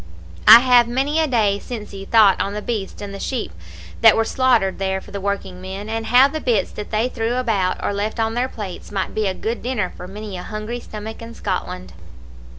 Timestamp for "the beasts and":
2.55-3.13